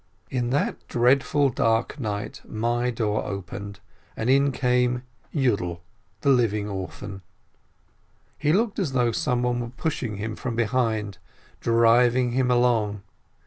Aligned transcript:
In 0.31 0.49
that 0.49 0.87
dreadful 0.87 1.49
dark 1.49 1.99
night 1.99 2.41
my 2.43 2.89
door 2.89 3.23
opened, 3.23 3.79
and 4.17 4.31
in 4.31 4.51
came— 4.51 5.03
Yiidel, 5.31 5.79
the 6.21 6.29
"living 6.31 6.67
orphan"; 6.67 7.21
he 8.39 8.51
looked 8.51 8.79
as 8.79 8.93
though 8.93 9.11
someone 9.11 9.59
were 9.59 9.69
pushing 9.69 10.15
him 10.17 10.35
from 10.35 10.55
behind, 10.55 11.19
driving 11.61 12.31
him 12.31 12.49
along. 12.49 13.03